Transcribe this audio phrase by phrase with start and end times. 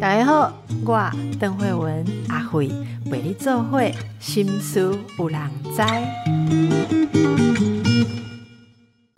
[0.00, 0.52] 大家好，
[0.84, 2.70] 我邓慧文阿慧
[3.10, 5.40] 为你做会心思有人
[5.74, 5.82] 知。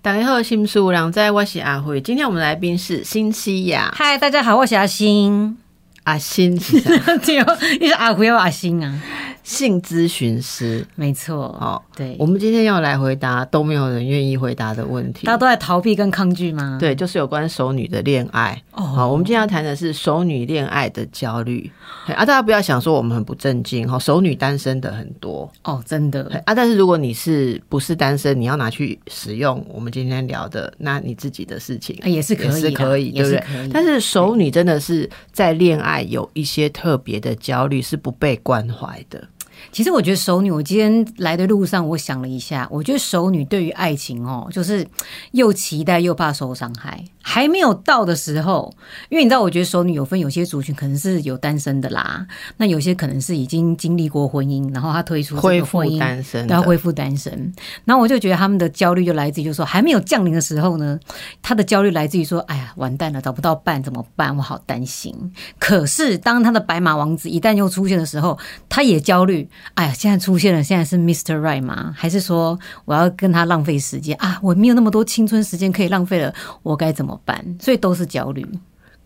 [0.00, 2.00] 大家好，心思有人知，我是阿慧。
[2.00, 5.58] 今天我们来宾是新西亚嗨，大家好，我是阿星。
[6.04, 9.02] 阿新是啥 对哦，你是阿辉还阿星啊？
[9.46, 10.84] 性咨询师。
[10.96, 15.34] 没错，哦，对，我们今天要来回答都没有人愿意回答的问题大。
[15.34, 18.60] 家都在逃避跟抗拒吗？，对，就是有关熟女的恋爱。
[18.72, 21.70] 哦好，我们今天要谈的是熟女恋爱的焦虑。
[22.06, 25.48] 啊，大家不要想说我们很不正经哈，熟女单身的很多。
[25.62, 33.70] 哦，真的，啊，但是如果你是不是单身，你要拿去使用我们今天聊的，那你自己的事情啊也是可以是可以，对不对？
[33.72, 39.22] 但是熟女真的是在恋爱有一些特别的焦虑，是不被关怀的。
[39.72, 44.86] 其实我觉得熟女，我今天来的路上，我想了一下，我觉得熟女对于爱情哦，就是
[45.32, 47.04] 又期待又怕受伤害。
[47.28, 48.72] 还没有到的时候，
[49.08, 52.24] 因为你知道，我觉得熟女有分，有些族群可能是有单身的啦，
[52.56, 57.52] 那有些可能是已经经历过婚姻，然后他退出这恢复单身要恢复单身。
[57.84, 60.96] 然后我就觉得他们的焦虑就来自于，就是说还没有降临的时候呢，
[61.42, 64.36] 他的焦虑来自于说，哎呀，完蛋了，找不到伴怎么办？
[64.36, 65.12] 我好担心。
[65.58, 69.48] 可是当他的白马王子一旦又出现的时候，他也焦虑。
[69.74, 71.40] 哎呀，现在出现了，现在是 Mr.
[71.40, 71.92] Right 吗？
[71.96, 74.38] 还是说我要跟他浪费时间啊？
[74.44, 77.44] 我没有那么多青春时间可以浪费了，我该怎么办？
[77.60, 78.46] 所以都是焦虑。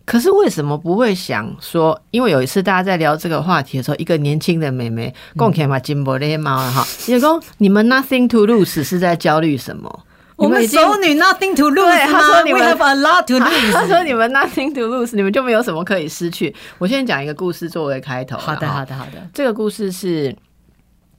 [0.03, 1.97] 可是为什么不会想说？
[2.09, 10.05] 因为有一次大家在聊这个话题的时候，一个年轻的妹妹共起嘛金伯勒猫哈，也说你们 nothing to lose 是在焦虑什么？
[10.37, 13.71] 我们熟女 nothing to lose 他说你们 have a lot to lose。
[13.87, 16.53] 说你们 nothing to lose，你们就没有什么可以失去。
[16.79, 18.35] 我先讲一个故事作为开头。
[18.37, 19.11] 好的，好的，好的。
[19.31, 20.35] 这个故事是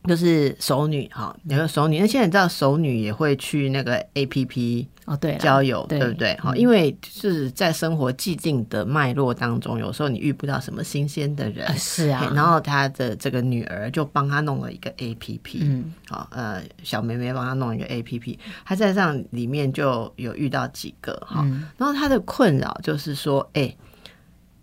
[0.04, 5.98] 就是熟女哈，有个熟女，那现在你知道熟女也会去那个 A P P 哦，对，交友，对。
[5.98, 6.36] 对不对？
[6.38, 6.58] 好，嗯。
[6.58, 21.68] 因为就是在生活既定的脉络当中，有时候你遇不到什么新鲜的人啊，是啊，然后他的这个女儿就帮他弄了一个 A P P，嗯，好，呃，小妹妹帮他弄一个 A P P，他在上里面就有遇到几个哈，嗯。
[21.76, 23.74] 然后他的困扰就是说，哎、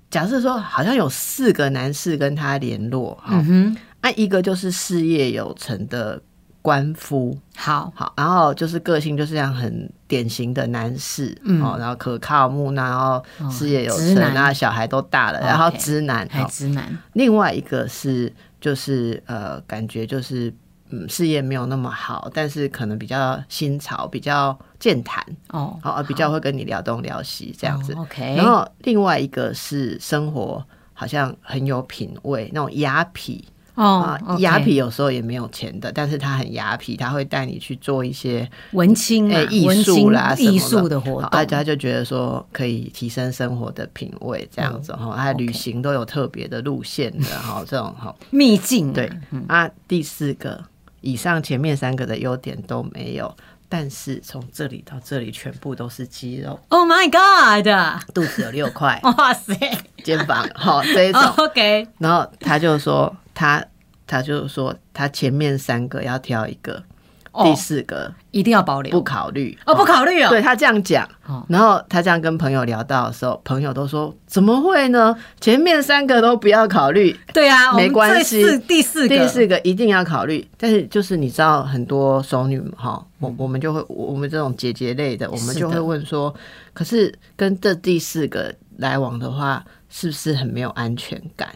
[0.09, 6.21] 假设说好像有四个男士跟他联络哈，嗯哼，啊，一个就是事业有成的
[6.61, 20.53] 官夫，好，好，然后就是个性就是这样很典型的男士，嗯哦，然后可靠木讷，然后哦事业有成，直男然后小孩都大了，然后直男，还，直男，另外一个是就是呃，感觉就是
[20.89, 27.93] 嗯，事业没有那么好，但是可能比较新潮，比较健谈，哦，好，呃比较会跟你聊东聊西这样子。
[27.93, 33.41] 哦 OK，然后另外一个是生活好像很有品味，那种雅痞
[33.83, 41.29] 哦雅痞有时候也没有钱的，但是他很雅痞，他会带你去做一些文青啊，诶艺术啦艺术的活动。
[41.29, 49.11] 大动，家就觉得说可以提升生活的品味这样子哈，他旅行都有特别的路线的哈， 这种哈秘境啊，对
[49.47, 50.61] 啊，第四个
[51.01, 53.33] 以上前面三个的优点都没有。
[53.71, 59.55] 但是从这里到这里全部都是肌肉，，Oh my God，肚子有六块， 哇塞。
[60.03, 63.63] 肩膀好这一种，， OK，然后他就说他
[64.05, 66.83] 他就说他前面三个要挑一个，
[67.31, 67.45] 哦。
[67.45, 68.91] 第四个一定要保留。
[68.91, 69.57] 不考虑。
[69.65, 71.07] 哦，不考虑哦，对他这样讲。
[71.25, 75.15] 哦，然后他这样跟朋友聊到的时候，朋友都说怎么会呢？
[75.39, 78.59] 前面三个都不要考虑，对啊，没关系。
[78.67, 80.45] 第四个，第四个一定要考虑。
[80.57, 86.35] 但是就是你知道很多熟女哈，我我们就会我们这种姐姐类的，我们就会问说，
[86.73, 91.47] 可是跟这第四个来往的话，是不是很没有安全感？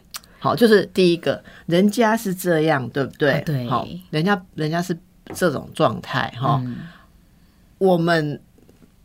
[0.43, 3.31] 好，就是第一个，人家是这样，对不对？
[3.31, 4.97] 啊对好，人家人家是
[5.33, 6.75] 这种状态哈，嗯
[7.77, 8.41] 我们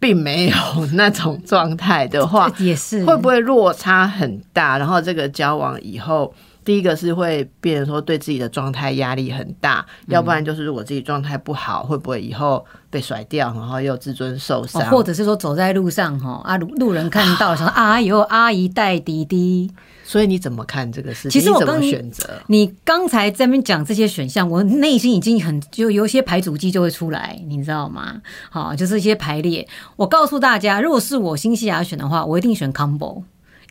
[0.00, 0.56] 并没有
[0.94, 4.78] 那种状态的话， 也是会不会落差很大？
[4.78, 6.34] 然后这个交往以后，
[6.64, 14.90] 第一个是会变成说对自己的状态压力很大，嗯要不然就是如果自己状态不好，会不会以后被甩掉，然后又自尊受哦伤？
[14.90, 19.70] 或者是说走在路上哈啊，路路人看到想说啊， 有阿姨带弟弟。
[20.08, 21.38] 所以你怎么看这个事情？
[21.38, 22.40] 其实我刚选择？
[22.46, 28.22] 你刚才在那边讲这些选项，我内心已经很就有一些排组机就会出来，你知道吗？
[28.48, 29.68] 好，就是一些排列。
[29.96, 33.22] 我告诉大家，如果是我新西亚选的话，我一定选 combo，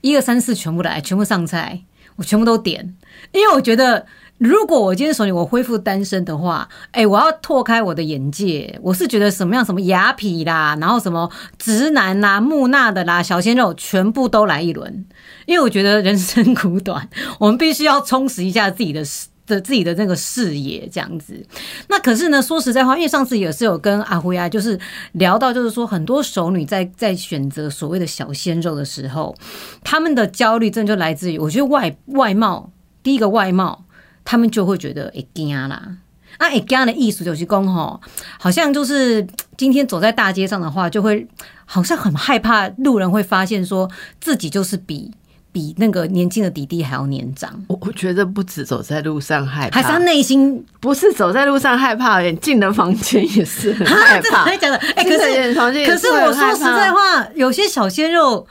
[0.02, 1.82] 一二三四全部来，全部上菜，
[2.18, 2.96] 我全部都点，
[3.32, 4.06] 因为我觉得。
[4.38, 8.80] 如果我今天手里我恢复单身的话，哎、我要拓开我的眼界。
[8.84, 15.06] 我是觉得什么样什么雅痞啦，然后什么直男啦、木讷的啦、小鲜肉，全部都来一轮。
[15.46, 19.04] 因为我觉得人生苦短， 我们必须要充实一下自己的
[19.48, 21.44] 的自己的那个视野这样子。
[21.88, 24.80] 那可是呢，说实在话，因为上次也是有跟阿辉啊，就是
[25.14, 29.36] 聊到，就是说很多熟女在在选择所谓的小鲜肉的时候，
[29.84, 32.70] 他们的焦虑真的就来自于，我觉得外外貌，
[33.02, 33.86] 第一个外貌，
[34.30, 35.82] 他们就会觉得会惊啦。
[36.38, 38.00] 啊，会惊的艺术就是讲吼，
[38.38, 39.26] 好像就是
[39.56, 41.26] 今天走在大街上的话，就会
[41.64, 43.90] 好像很害怕路人会发现说
[44.20, 45.10] 自己就是比
[45.54, 47.50] 比那个年轻的弟弟还要年长。
[47.68, 54.44] 我我觉得不止走在路上害怕，还是他内心不是走在路上害怕，连进了房间也是很害真的怕。
[54.44, 55.54] 还讲的，哎、可是
[55.86, 58.46] 可是我说实在话，有些小鲜肉。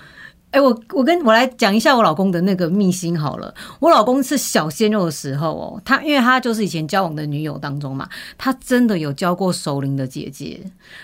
[0.56, 3.54] 哎、我我跟我来讲一下我老公的那个秘辛好了。
[3.78, 8.08] 我老公是小鲜肉的时候哦，他因为他就是以前交往的女友当中嘛，
[8.38, 10.58] 他真的有交过熟龄的姐姐，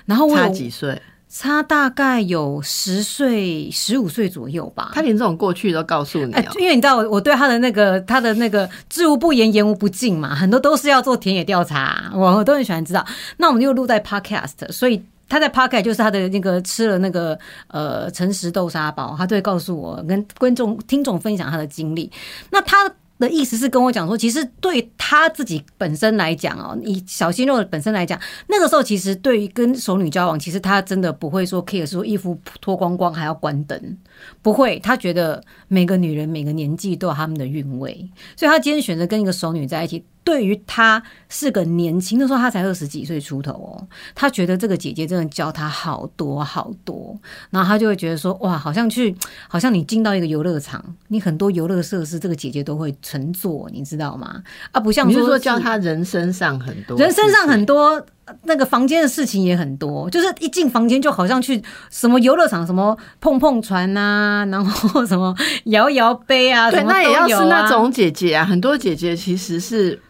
[0.07, 4.93] 然后我差几岁，差大概有十岁、十五岁左右吧。
[4.95, 6.35] 他连这种过去都告诉你。
[6.59, 13.05] 因为你知道我我对他的那个他的那个知无不言，言无不尽嘛，很多都是要做田野调查，我我都很喜欢知道。
[13.37, 17.39] 那我们就录在 podcast，所以他在 podcast 就是他的那个吃了那个
[17.69, 22.11] 呃诚实豆沙包，他都会告诉我跟观众听众分享他的经历。
[22.51, 22.93] 那他。
[23.19, 33.97] 的意思是跟我讲说，其实对他自己本身来讲哦，以小鲜肉本身来讲，那个时候其实对于跟熟女交往，其实他真的不会说 care 说衣服脱光光还要关灯，
[34.43, 40.05] 不会，他觉得每个女人每个年纪都有他们的韵味，所以他今天选择跟一个熟女在一起。
[40.25, 47.19] 对于他是个年轻的时候，他才二十几岁出头哦，他觉得这个姐姐真的教他好多好多，
[47.51, 49.15] 然后他就会觉得说，哇，好像去，
[49.49, 54.43] 好像你进到一个游乐场，你很多游乐设施，这个姐姐都会乘坐，你知道吗？
[54.71, 58.05] 啊，不像你是说说教他人生上很多，人身上很多
[58.45, 65.35] 那个房间的事情也很多，就是一进房间就好像去什么游乐场，什么碰碰船啊，然后什么
[65.65, 70.01] 摇摇杯啊，对，那也要是那种姐姐啊，很多姐姐其实是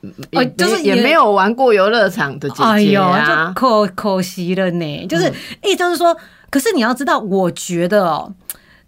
[0.57, 3.55] 就是也没有玩过游乐场的姐姐哎呦，啊就。
[3.55, 5.07] 可可惜了呢。
[5.07, 5.33] 就是
[5.65, 6.17] 意思就是说，
[6.51, 8.33] 可是你要知道，我觉得哦，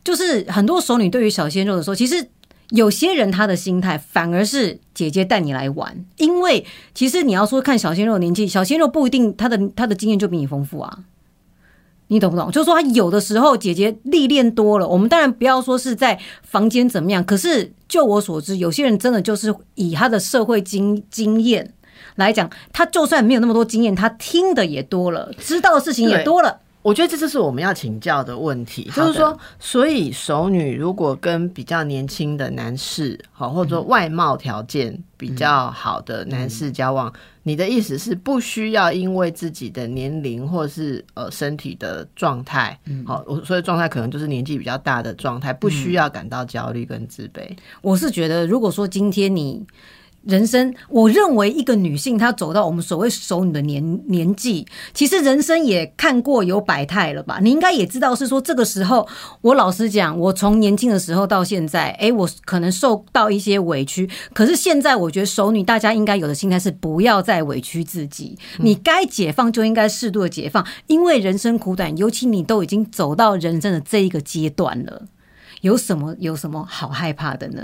[0.05, 2.29] 就是很多熟女对于小鲜肉的时候，其实。
[2.75, 10.99] 有些人他的心态反而是姐姐带你来玩，因为其实你要说看小鲜肉的年纪，小鲜肉不一定他的他的经验就比你丰富啊，
[12.09, 12.51] 你懂不懂？
[12.51, 21.73] 就是说他有的时候姐姐历练多了，我们当然不要说是在房间怎么样，可是就我所知，有些人真的就是以他的社会经经验
[22.17, 26.63] 来讲，他就算没有那么多经验，他听的也多了，知道的事情也多了。
[26.85, 37.11] 我觉得这就是我们要请教的问题，就是说，所以熟女如果跟比较年轻的男士，好或者说外貌条件比较好的男士交往，
[37.43, 47.49] 你的意思是不需要因为自己的年龄或是呃身体的状态，好，我所以状态可能就是年纪比较大的状态，不需要感到焦虑跟自卑。
[47.81, 49.65] 我是觉得，如果说今天你
[50.27, 57.39] 人生，我认为一个女性她走到我们所谓熟女的年年纪，其实人生也看过有百态了吧？
[57.43, 59.07] 你应该也知道，是说这个时候，
[59.43, 75.03] 我老实讲，我从年轻的时候到现在，诶，我可能受到一些委屈，可是现在我觉得熟女大家应该有的心态是不要再委屈自己，你该解放就应该适度的解放，因为人生苦短，尤其你都已经走到人生的这一个阶段了。
[75.61, 77.63] 有什么有什么好害怕的呢？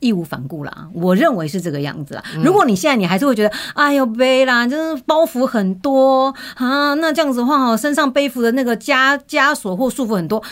[0.00, 2.22] 义无反顾啦，我认为是这个样子啦。
[2.42, 10.42] 如果你现在你还是会觉得，哎呦背啦，就是包袱很多啊，那这样子的话，哦，身上背负的那个枷枷锁或束缚很多，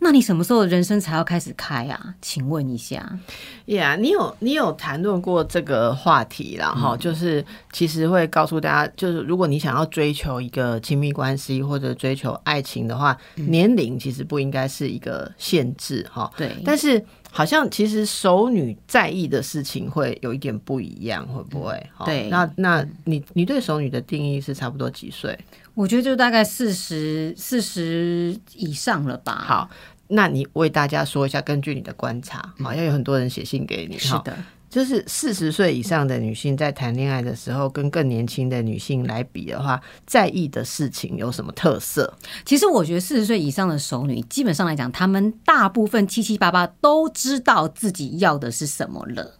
[0.00, 2.14] 那你什么时候人生才要开始开啊？
[2.22, 3.18] 请问一下
[3.66, 16.30] ，Yeah，你有你有谈论过这个话题啦，哈、就是其实会告诉大家，就是如果你想要追求一个亲密关系或者追求爱情的话，年龄其实不应该是一个限制哈。
[16.36, 21.90] 对，但是好像其实熟女在意的事情会有一点不一样，会不会？
[21.94, 25.38] 哈对那那你你对熟女的定义是差不多几岁？
[25.74, 29.70] 我觉得就大概四十四十以上了吧。，好，
[30.08, 34.36] 那你为大家说一下，根据你的观察，好像有很多人写信给你，是的。
[34.70, 42.16] 就是四十岁以上的女性在谈恋爱的时候，跟更年轻的女性来比的话，在意的事情有什么特色？
[42.44, 49.34] 其实我觉得四十岁以上的熟女，基本上来讲，她们大部分七七八八都知道自己要的是什么了。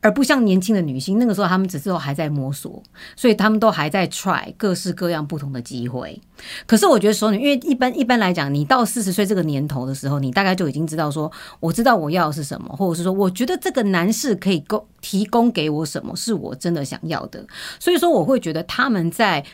[0.00, 2.82] 而不像年轻的女性，那个时候她们只是还在摸索，
[3.16, 6.20] 所以她们都还在 try 各式各样不同的机会。
[6.66, 17.44] 可是我觉得熟女，因为一般一般来讲，你到四十岁这个年头的时候，你大概就已经知道说，我知道我要的是什么，或者是说，我觉得这个男士可以供提供给我什么，是我真的想要的。
[17.78, 19.44] 所以说，我会觉得他们在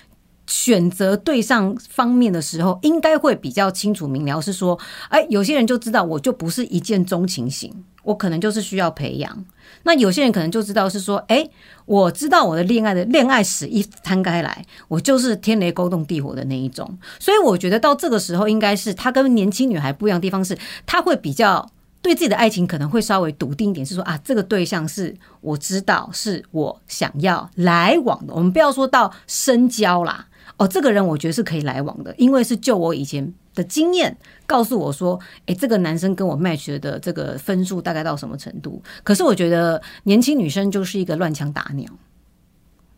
[0.46, 4.78] 选择对象方面的时候，应该会比较清楚明了，是说，
[5.08, 7.72] 哎，有些人就知道我就不是一见钟情型，
[8.06, 9.44] 我可能就是需要培养。
[9.82, 11.48] 那有些人可能就知道是说，哎，
[11.84, 16.98] 我知道我的恋爱的恋爱史一摊开来，我就是天雷勾动地火的那一种。
[17.20, 21.68] 所以我觉得到这个时候，应该是他跟年轻女孩不一样的地方是，他会比较
[22.00, 28.34] 对自己的爱情可能会稍微笃定一点，是说啊，这个对象是我知道是我想要来往的。
[28.34, 30.26] 我们不要说到深交啦。
[30.58, 38.80] 哦，这个人我觉得是可以来往的，因为是就我以前的经验告诉我说，诶，这个男生跟我 match 的这个分数大概到什么程度？
[39.02, 41.90] 可是我觉得年轻女生就是一个乱枪打鸟。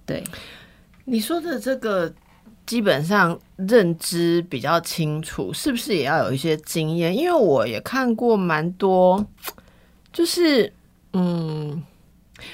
[0.05, 0.23] 对，
[1.07, 2.13] 你说的这个
[2.67, 7.17] 基本上认知比较清楚，是不是也要有一些经验？
[7.17, 9.25] 因为我也看过蛮多，
[10.13, 10.71] 就是
[11.15, 11.83] 嗯，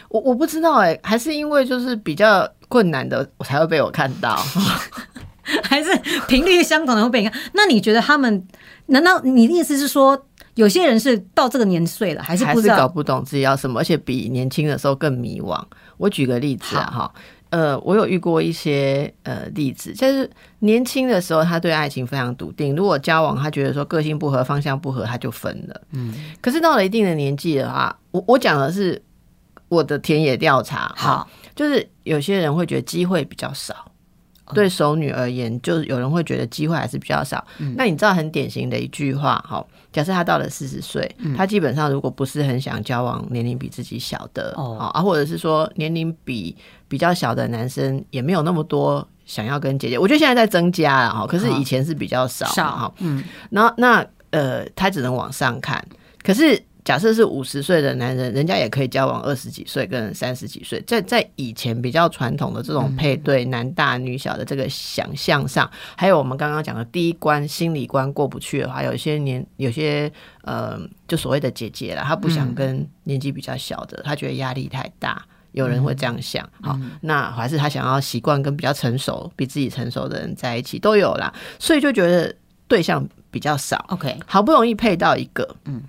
[0.08, 2.48] 我我不知道哎，还是因为就是比较。
[2.66, 4.42] 困难的我才会被我看到，
[5.62, 5.90] 还是
[6.28, 7.40] 频率相同的会被你看？
[7.52, 8.46] 那你觉得他们？
[8.86, 15.58] 难道你的意思是说，有些人是到这个年岁了，还是还是搞不懂自己要什么，而且比年轻的时候更迷惘？
[15.96, 17.14] 我举个例子啊，哈，
[17.48, 25.80] 呃，我有遇过一些呃例子，就是年轻的时候他对爱情非常笃定，如果交往他觉得说个性不合、方向不合，他就分了。
[25.92, 29.00] 嗯，可是到了一定的年纪的话，我我讲的是
[29.68, 31.28] 我的田野调查，好。
[31.54, 33.92] 就是有些人会觉得机会比较少，
[34.52, 37.42] 对熟女而言，就是有人会觉得机会还是比较少。
[37.76, 46.54] 那你知道很典型的一句话哈，假设他到了四十岁，他基本上如果不是很想交往年龄比自己小的哦啊，或者是说年龄比
[46.88, 52.92] 比较小的男生也没有那么多想要跟姐姐，我觉得现在在增加了哈，可是以前是比较少哈。
[52.98, 55.82] 嗯，然后那呃，他只能往上看，
[56.22, 56.62] 可是。
[56.84, 70.12] 假设是五十岁的男人，人家也可以交往二十几岁跟三十几岁，在在以前比较传统的这种配对男大女小的这个想象上，还有我们刚刚讲的第一关心理关过不去的话，有一些年有些
[70.42, 76.46] 呃，就所谓的姐姐啦，她不想跟年纪比较小的，她觉得压力太大，有人会这样想。
[76.60, 82.34] 好，那还是她想要习惯跟比较成熟、比自己成熟的人在一起，都有啦，所以就觉得
[82.68, 83.82] 对象比较少。
[83.88, 85.82] OK，好不容易配到一个，嗯。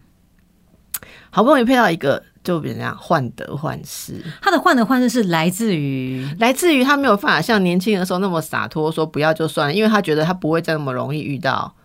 [1.35, 4.23] 好不容易配到一个，就怎样患得患失。
[4.41, 11.75] 他的患得患失是来自于，来自于他没有办法像年轻的时候那么洒脱，说不要就算了，因为他觉得他不会再那么容易遇到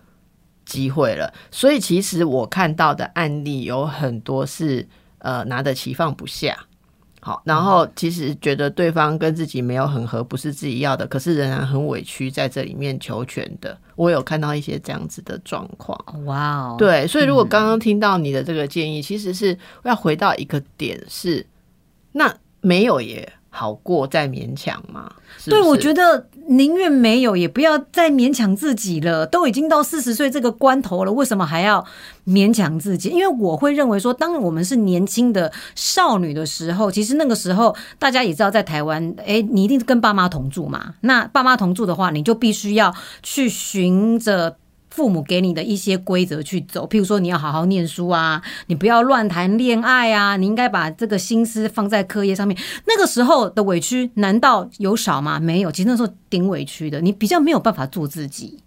[0.65, 1.35] 机会了。
[1.51, 4.87] 所以其实我看到的案例有很多是，
[5.19, 6.57] 呃，拿得起放不下。
[7.21, 15.99] 好，然后其实觉得对方跟自己没有很合，不是自己要的，可是仍然很委屈，在这里面求全的，我有看到一些这样子的状况。
[16.25, 21.47] 哇哦，对，所以如果刚刚听到你的这个建议，其实是要回到一个点，是
[22.13, 23.31] 那没有也。
[23.53, 25.13] 好过再勉强嘛？
[25.45, 29.25] 对，我觉得宁愿没有，也不要再勉强自己了。
[29.25, 31.85] 都已经到四十岁这个关头了，为什么还要
[32.27, 33.09] 勉强自己？
[33.11, 40.95] 因为我会认为说，当我们是年轻的少女的时候，其实那个时候大家也知道，在台湾，哎，你一定是跟爸妈同住嘛。
[41.03, 42.93] 那爸妈同住的话，你就必须要
[43.23, 44.57] 去寻着。
[44.91, 52.57] 父母给你的一些规则去走，譬如说你要好好念书啊，你不要乱谈恋爱啊，你应该把这个心思放在课业上面。
[52.87, 55.39] 那个时候的委屈难道有少吗？
[55.39, 58.59] 没有，其实那时候顶委屈的，你比较没有办法做自己，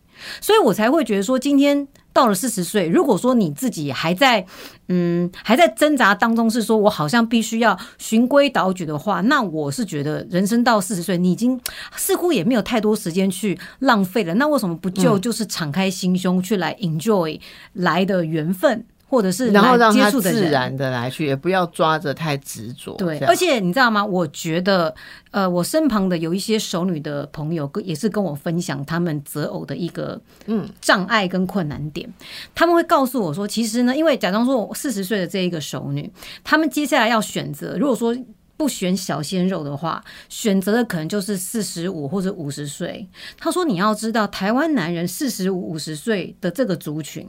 [0.42, 1.88] 所以我才会觉得说今天。
[2.14, 4.46] 到了四十岁，如果说你自己还在，
[4.88, 11.60] 嗯，还在挣扎当中，是说我好像必须要循规蹈矩的话，那我是觉得人生到四十岁，你已经
[11.98, 14.36] 似乎也没有太多时间去浪费了。
[14.36, 17.40] 那为什么不就就是敞开心胸去来 enjoy
[17.74, 18.86] 来的缘分？
[19.14, 22.96] 或者是然后让他自然的来去，也不要抓着太执着。
[22.96, 24.04] 对，而且你知道吗？
[24.04, 24.92] 我觉得，
[25.30, 32.12] 呃，我身旁的有一些熟女的朋友，跟也是跟我分享他们择偶的一个嗯障碍跟困难点。
[32.56, 36.12] 他们会告诉我说，其实呢，因为假装说我四十岁的这一个熟女，
[36.44, 38.18] 他们接下来要选择，如果说。
[38.56, 43.10] 不选小鲜肉的话，选择的可能就是四十五或者五十岁。
[43.38, 47.28] 他说：“你要知道，台湾男人四十五、五十岁的这个族群，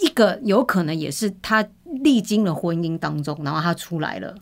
[0.00, 4.34] 一个有可能也是他历经了婚姻当中，然后他出来了。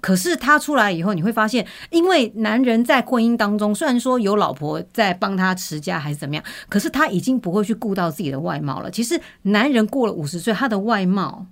[0.00, 8.90] 可是他出来以后，你会发现，因为男人在婚姻当中，虽然说有老婆在帮他持家还是怎么样，可是他已经不会去顾到自己的外貌了。
[8.90, 11.46] 其实，男人过了五十岁，他的外貌，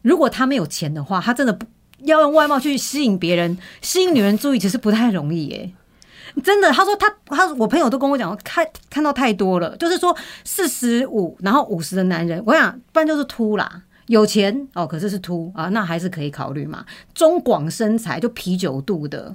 [0.00, 1.66] 如果他没有钱的话，他真的不。”
[2.04, 5.72] 要用外貌去吸引别人，吸引女人注意，其实不太容易耶。
[6.44, 16.84] 真的，他说他他我朋友都跟我讲，看看到太多了，就是说四十五然后五十的男人，我想不然就是秃啦，有钱哦，可是是秃啊，那还是可以考虑嘛。
[17.12, 19.34] 中广身材就啤酒肚的，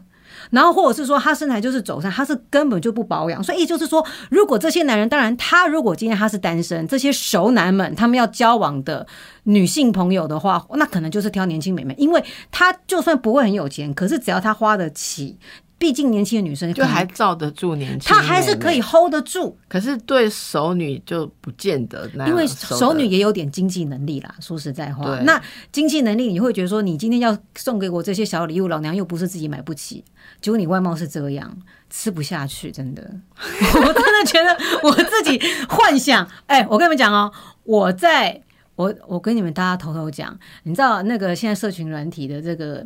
[0.51, 9.05] 然后或者是说他身材就是走散，他是根本就不保养，所以就是说，如果这些男人，当然他如果今天他是单身，这些熟男们他们要交往的
[9.43, 15.37] 女性朋友的话，那可能就是挑年轻美眉，因为他就算不会很有钱，可是只要他花得起。
[15.83, 19.57] 毕竟年轻的女生就还罩得住年轻，她还是可以 hold 得住。
[19.67, 24.33] 可是对熟女就不见得，因为熟女也有点经济能力啦。
[24.39, 25.41] 说实在话，那
[25.73, 30.01] 经济能力你会觉得说，你今天要送给我这些小礼物，老娘又不是自己买不起，
[30.39, 31.53] 结果你外貌是这样，
[31.89, 33.03] 吃不下去，真的。
[33.35, 35.37] 我真的觉得我自己
[35.67, 37.29] 幻想，哎，我跟你们讲哦，
[37.65, 38.41] 我在
[38.77, 42.85] 我我跟你们大家偷偷讲，你知道那个现在社群软体的这个。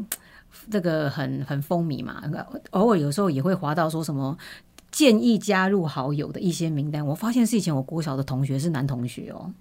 [0.69, 2.21] 这个很很风靡嘛，
[2.71, 4.37] 偶尔有时候也会滑到说什么
[4.91, 7.05] 建议加入好友的一些名单。
[7.05, 9.51] 我发现是以前我国小的同学是男同学哦，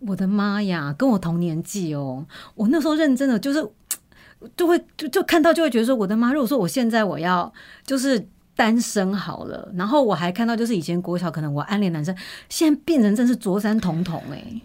[0.00, 2.24] 我的妈呀，跟我同年纪哦。
[2.54, 3.66] 我那时候认真的就是
[4.56, 6.32] 就会就就看到就会觉得说，我的妈！
[6.32, 7.52] 如果说我现在我要
[7.84, 12.16] 就是单身好了，然后我还看到就是以前国小可能我暗恋男生，
[12.48, 14.62] 现在变成真是卓山童童哎。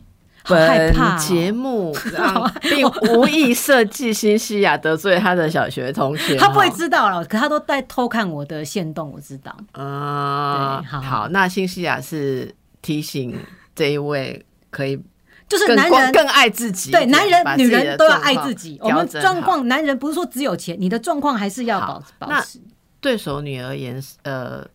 [0.47, 1.95] 本节目
[2.61, 7.25] 并无意设计新西亚得罪他的小学同学， 他不会知道了。
[7.25, 9.55] 可他都在偷看我的线动，我知道。
[9.71, 13.35] 啊，好，那新西亚是提醒
[13.73, 15.01] 这一位可以，
[15.49, 18.77] 就是男人更爱自己，对，男人女人都要爱自己。
[18.81, 22.59] 我们状况，男人不是说只有钱，你的状况还是要保保持。
[23.01, 24.65] 对手女而言，呃，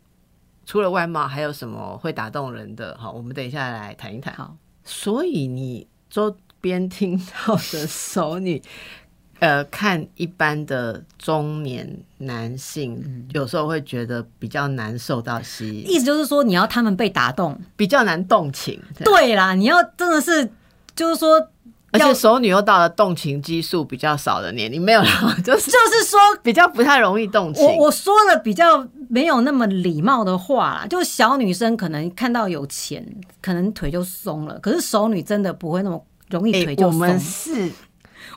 [0.65, 2.97] 除了外貌，还有什么会打动人的？
[2.99, 4.35] 好，我们等一下来谈一谈。
[4.35, 4.57] 好。
[4.90, 8.61] 所以你周边听到的熟女，
[9.38, 15.88] 呃，看一般的中年男性，有时候会觉得比较难受到吸引。
[15.88, 18.82] 意思就是说，你要他们被打动，比较难动情。
[19.04, 20.50] 对啦，你要真的是，
[20.97, 21.49] 就是说。
[21.92, 25.09] 而且熟女又到了动情激素比较少的年龄，没有了，
[25.44, 27.64] 就是就是说比较不太容易动情。
[27.64, 33.04] 我我说了比较没有那么礼貌的话啦，就小女生可能看到有钱，
[33.42, 34.59] 可能腿就松了。
[34.61, 36.92] 可是熟女真的不会那么容易腿就松。
[36.92, 37.70] 我们是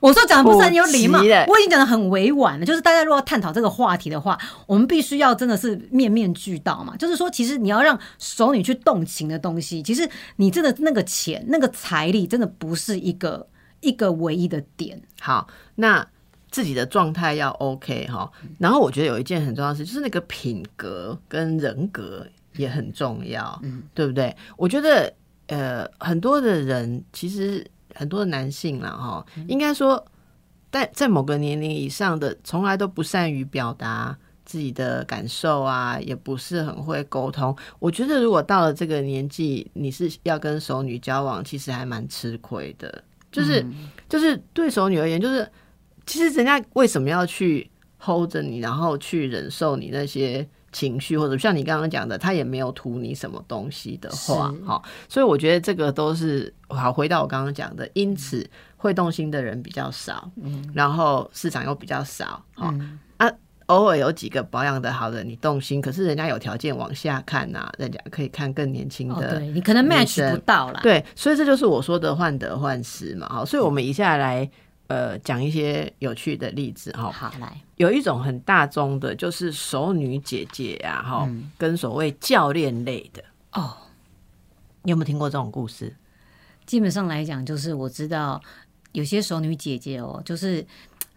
[0.01, 2.65] 我说讲的不是很有礼貌，我已经讲的很委婉了。
[2.65, 4.37] 就是大家如果要探讨这个话题的话，
[4.67, 6.95] 我们必须要真的是面面俱到嘛。
[6.97, 13.47] 就是说，其实你要让熟女去动情的东西，其实你真的那个钱、那个财力，真的不是一个。
[13.85, 16.07] 一个唯一的点，好，那
[16.49, 24.33] 自己的状态要 OK 哈，然后我觉得有一件很重要的事，就是那个品格跟人格也很重要，嗯，对不对？
[24.55, 25.13] 我觉得
[25.47, 30.03] 呃，很多的人其实很多的男性啦哈，应该说
[30.71, 37.55] 在在某个年龄以上的，从来都不善于表达自己的感受啊，也不是很会沟通。
[37.79, 43.03] 我觉得如果到了这个年纪，你是要跟熟女交往，其实还蛮吃亏的。
[43.31, 43.65] 就是
[44.07, 45.49] 就是对熟女而言，就是
[46.05, 47.67] 其实人家为什么要去
[47.99, 56.91] hold 着你，然后去忍受你那些情绪，或者像你刚刚讲的，他也没有图你什么东西的话，哈，所以我觉得这个都是好。
[56.91, 62.73] 回到我刚刚讲的，因此会动心的人比较少，嗯，然后市场又比较少，哈。
[63.67, 70.81] 偶尔有几个保养的好的，你动心，可是人家有条件往下看呐，人家可以看更年轻的，对你可能 match 不到啦。
[70.83, 73.25] 对，所以这就是我说的患得患失嘛。
[73.29, 74.47] 好，所以我们一下来
[74.87, 77.11] 呃讲一些有趣的例子哈。
[77.11, 83.75] 好，来有一种很大宗的，就是熟女姐姐呀，哈，跟所谓教练类的哦，
[84.83, 85.95] 你有没有听过这种故事？
[86.65, 88.41] 基本上来讲，就是我知道
[88.93, 90.65] 有些熟女姐姐哦，就是。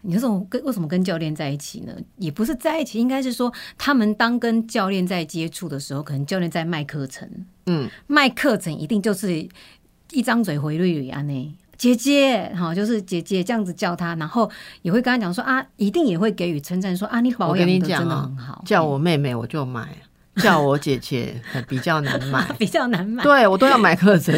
[0.01, 1.93] 你这种跟为什么跟教练在一起呢？
[2.17, 7.27] 也不是在一起，应该是说他们当跟教练在接触的时候，可能教练在卖课程，
[7.65, 9.45] 嗯，卖课程一定就是
[10.11, 14.49] 一张嘴回绿绿啊，呢姐姐，好，就是姐姐这样子叫她，然后
[14.81, 19.87] 也会跟她讲说啊，一定也会给予称赞，说啊，你保养的真的很好，叫我妹妹我就买。
[20.37, 21.33] 叫我姐姐
[21.67, 23.23] 比较难买，比较难买。
[23.25, 24.31] 对我都要买课程，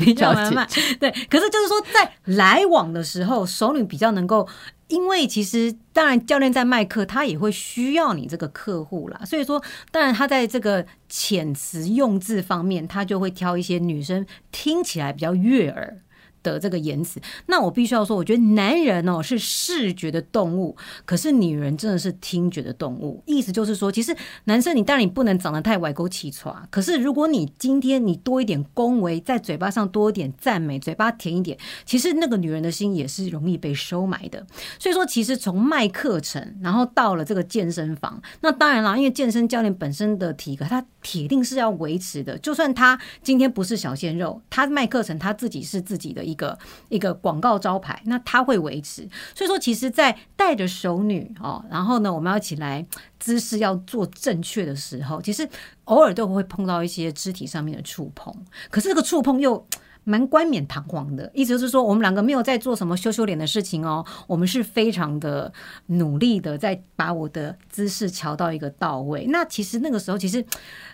[0.00, 0.66] 比较 难买。
[0.98, 4.48] 对，可是就是说，在来往的时候，熟女比较能够，
[4.88, 9.20] 因为其实当然教练在卖课，他也会需要你这个客户啦。
[9.24, 9.62] 所以说，
[9.92, 15.98] 当然他在这个遣词用字方面，他就会挑一些女生听起来比较悦耳。
[16.42, 23.22] 的这个言辞，那我必须要说，我觉得男人哦是视觉的动物，可是女人真的是听觉的动物。
[23.26, 34.46] 意思就是说，其实男生你当然你不能长得太歪勾起床，可是如果你今天你多一点恭维，在嘴巴上多一点赞美，嘴巴甜一点，其实那个女人的心也是容易被收买的。
[34.78, 42.38] 所以说，其实从卖课程，然后到了这个健身房，那当然啦，因为健身教练本身的体格，他铁定是要维持的。
[42.38, 46.27] 就算他今天不是小鲜肉，他卖课程，他自己是自己的。
[46.30, 49.08] 一个一个广告招牌，那它会维持。
[49.34, 52.86] 所以说，其实，在带着熟女哦，然后呢，我们要起来
[53.18, 55.48] 姿势要做正确的时候，其实
[55.84, 58.34] 偶尔都会碰到一些肢体上面的触碰，
[58.70, 59.66] 可是这个触碰又。
[60.04, 65.52] 蛮冠冕堂皇的，意思就是说，我们两个没有在做什么羞羞脸的事情哦，我们是非常的
[65.88, 69.26] 努力的，在把我的姿势调到一个到位。
[69.28, 70.42] 那其实那个时候，其实，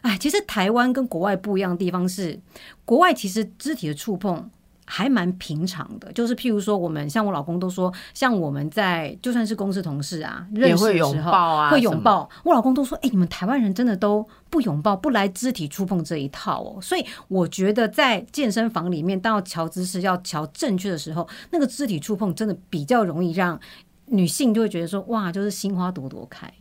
[0.01, 2.40] 哎，其实台湾跟国外不一样的地方是，
[2.85, 4.51] 国外其实肢体的触碰。
[4.87, 12.29] 还蛮平常的，就是譬如说，我们像我老公都说，像我们在就算是公司同事啊，认识的时候会拥抱。
[12.44, 16.79] 我老公都说，哎，你们台湾人真的都不拥抱，不来肢体触碰这一套哦。
[16.83, 23.59] 所以我觉得在健身房里面，当要调姿势、要调正确的时候，那个肢体触碰真的比较容易让
[24.07, 26.53] 女性就会觉得说，哇，就是心花朵朵开。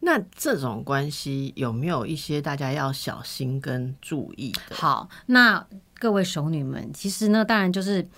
[0.00, 4.74] 那这种关系有没有一些大家要小心跟注意的？
[4.74, 5.64] 好，那。
[6.00, 8.08] 各位熟女们，其实呢，当然就是，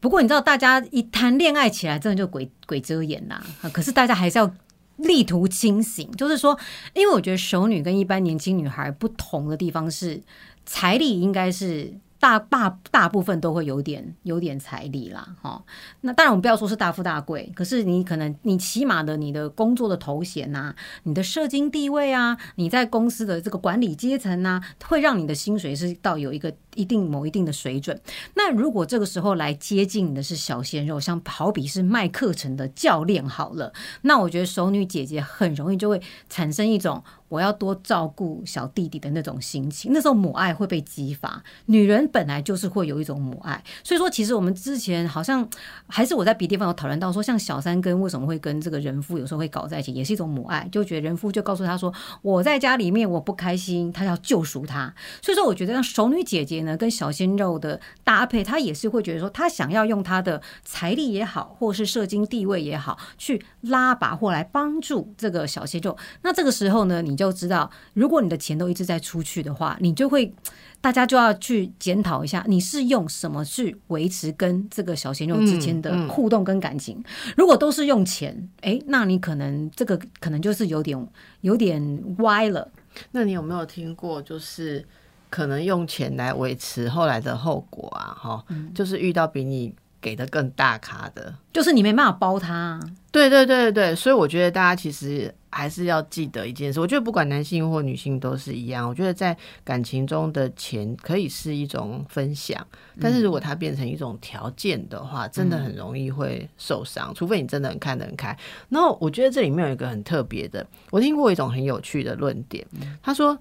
[0.00, 3.42] 不过你知道，大家一谈恋爱起来，真的就鬼鬼遮眼呐。
[3.72, 4.50] 可是大家还是要
[4.96, 6.58] 力图清醒，就是说，
[6.94, 10.22] 因为我觉得熟女跟一般年轻女孩不同的地方是，
[10.64, 11.92] 彩礼应该是。
[12.20, 15.62] 大大大部分都会有点有点财力啦，哈。
[16.00, 28.00] 那当然我们不要说是大富大贵，可是你可能你起码的你的工作的头衔呐，你的社经地位啊，你在公司的这个管理阶层呐，会让你的薪水是到有一个一定某一定的水准。
[28.34, 37.02] 那如果这个时候来接近你的是小鲜肉，像好比是卖课程的教练好了，那我觉得熟女姐姐很容易就会产生一种。
[37.28, 41.42] 我要多照顾小弟弟的那种心情，那时候母爱会被激发。
[41.66, 45.46] 女人本来就是会有一种母爱，所以说其实我们之前好像
[45.86, 54.94] 还是我在别地方有讨论到说，像小三跟为什么会跟这个人夫有时候会搞在一起，也是一种母爱，就觉得人夫就告诉他说我在家里面我不开心，他要救赎他。
[55.20, 65.94] 所以说我觉得像熟女姐姐呢跟小鲜肉的搭配，她也是会觉得说她想要用她的财力也好，或是社经地位也好，去拉拔或来帮助这个小鲜肉。
[66.22, 67.17] 那这个时候呢，你。
[67.18, 70.32] 就知道，如果你的钱都一直在出去的话，你就会，
[70.80, 77.02] 大家就要去检讨一下，你是用什么去维持跟这个小鲜肉之间的互动跟感情。
[77.36, 81.08] 如果都是用钱，哎，那你可能这个可能就是有点
[81.40, 82.70] 有点歪了。
[83.10, 84.86] 那你有没有听过，就是
[85.28, 88.16] 可能用钱来维持后来的后果啊？
[88.18, 89.74] 哈，就是遇到比你。
[90.00, 92.80] 给的更大卡的，就是你没办法包他。
[93.10, 96.78] 对对对对对，所以我觉得大家其实还是要记得一件事。
[96.78, 98.88] 我觉得不管男性或女性都是一样。
[98.88, 102.64] 我觉得在感情中的钱可以是一种分享，
[103.00, 107.12] 但是如果它变成一种条件的话，真的很容易会受伤。
[107.14, 108.36] 除非你真的很看得很开。
[108.68, 112.64] 然后我觉得这里面有一个很特别的，我听过一种很有趣的论点。
[113.02, 113.36] 他说，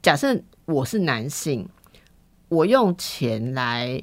[0.00, 1.68] 假设我是男性，
[2.48, 4.02] 我用钱来。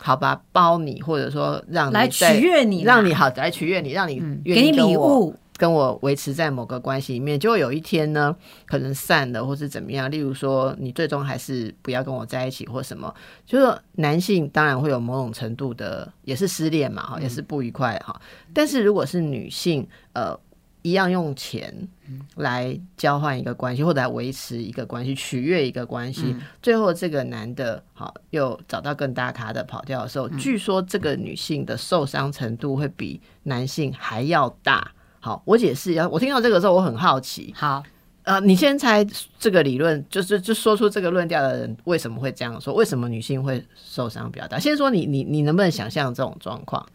[0.00, 8.34] 好吧，包你，或者说让你来取悦你，让你好来取悦你，让你给你礼物，跟我维持在某个关系里面，就会有一天呢，
[8.66, 10.10] 可能散了，或是怎么样。
[10.10, 13.12] 例如说，你最终还是不要跟我在一起，或什么。
[13.44, 18.20] 就是男性当然会有某种程度的，也是失恋嘛，哈，也是不愉快哈。
[18.54, 20.38] 但是如果是女性，呃。
[20.88, 21.70] 一样用钱
[22.36, 26.34] 来交换一个关系，或者来维持一个关系、取悦一个关系。
[26.62, 34.90] 最后这个男的，好又找到更大咖的跑掉的时候，据说这个女性的受伤程度会比男性还要大。
[35.20, 36.08] 好，我解释一下。
[36.08, 37.52] 我听到这个时候，我很好奇。
[37.54, 37.82] 好，
[38.22, 39.04] 呃，你先猜
[39.38, 42.72] 这个理论，就是就说出这个论调的人为什么会这样说？
[42.72, 44.58] 为什么女性会受伤比较大？
[44.58, 46.86] 先说你，你你能不能想象这种状况？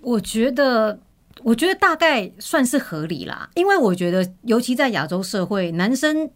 [0.00, 0.98] 我觉得。
[1.42, 6.30] 我觉得大概算是合理啦，因为我觉得，尤其在亚洲社会，男生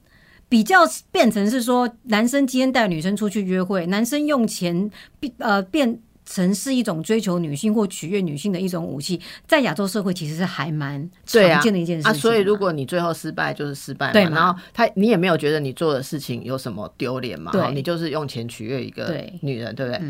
[0.49, 0.81] 比较
[1.11, 12.13] 变成是说，男生今天带女生出去约会，男生用钱变呃变成是一种追求女性或取悦女性的一种武器，在亚洲社会其实是还蛮常见的一件事啊。
[12.13, 14.25] 所以如果你最后失败，就是失败，对。
[14.25, 17.53] 然后他你也没有觉得你做的事情有什么丢脸嘛？
[17.53, 20.01] 对，你就是用钱取悦一个女人，对不对？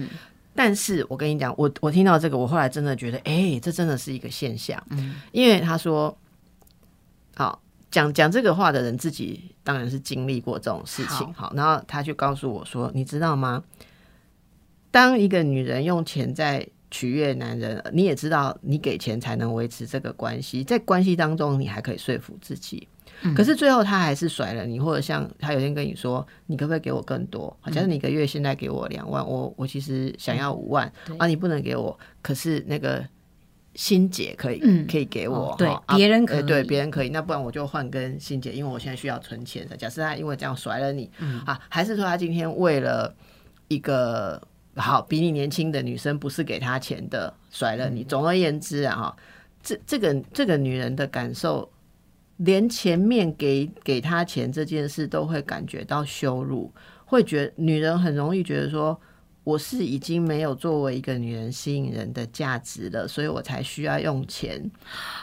[0.57, 4.83] 但是我跟你讲，我我听到这个，我后来真的觉得，哎，这真的是一个现象。
[4.90, 6.16] 嗯，因为他说，
[7.37, 11.33] 好讲讲这个话的人自己当然是经历过这种事情。
[11.35, 13.62] 好，然后他就告诉我说，你知道吗？
[14.90, 22.88] 当一个女人用钱在取悦男人，你也知道，你给钱才能维持这个关系，在关系当中，你还可以说服自己。
[23.35, 27.57] 可是最后他还是甩了你，或者像他有天跟你说，你可不可以给我更多？
[27.61, 31.99] 好像是你一个月现在给我两万，我我其实想要五万啊，你不能给我。
[32.23, 33.07] 可是那个
[33.75, 37.11] 欣姐可以，可以给我，对，别人可以，对，别人可以。
[37.11, 39.77] 那不然我就换跟欣姐，因为我现在需要存钱的。
[39.77, 41.11] 假设他因为这样甩了你
[41.45, 43.15] 啊，还是说他今天为了
[43.69, 44.41] 一个
[44.77, 48.03] 好比你年轻的女生不是给他钱的，甩了你。
[48.05, 49.17] 总而言之啊，哈，
[49.63, 51.71] 这这个这个女人的感受，
[52.38, 56.72] 连前面给给他钱这件事都会感觉到羞辱，
[57.05, 59.01] 会觉女人很容易觉得说。
[59.46, 64.68] 我是已经没有作为一个女人吸引人的价值了，所以我才需要用钱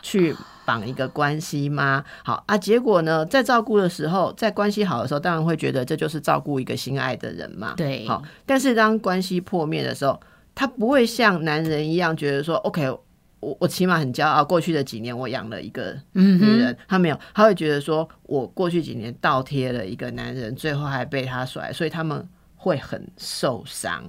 [0.02, 0.34] 去
[0.66, 2.02] 绑一个关系吗？
[2.24, 7.74] 好啊，结果呢，在照顾的时候，在关系好的时候，当然会觉得这就是照顾一个心爱的人嘛。
[7.76, 10.18] 对，好，但是当关系破灭的时候，
[10.56, 12.98] 他不会像男人一样觉得说，OK，
[13.44, 22.28] 我我起码很骄傲，过去的几年我养了一个女人，他没有，他会觉得说我过去几年倒贴了一个男人，最后还被他甩，所以他们。
[22.56, 24.02] 会很受伤，